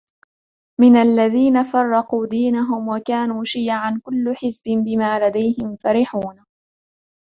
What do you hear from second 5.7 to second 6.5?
فرحون